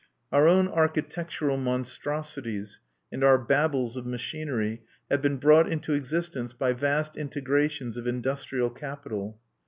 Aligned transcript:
Our 0.31 0.47
own 0.47 0.67
architectural 0.67 1.57
monstrosities 1.57 2.79
and 3.11 3.23
our 3.23 3.37
Babels 3.37 3.97
of 3.97 4.07
machinery 4.07 4.81
have 5.11 5.21
been 5.21 5.37
brought 5.37 5.69
into 5.71 5.93
existence 5.93 6.53
by 6.53 6.73
vast 6.73 7.15
integrations 7.15 7.97
of 7.97 8.07
industrial 8.07 8.71
capital. 8.71 9.37